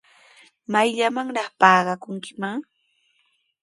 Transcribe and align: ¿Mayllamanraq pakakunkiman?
¿Mayllamanraq 0.71 1.47
pakakunkiman? 1.61 2.57